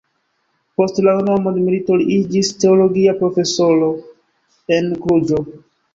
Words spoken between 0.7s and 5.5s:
Post la unua mondmilito li iĝis teologia profesoro en Kluĵo.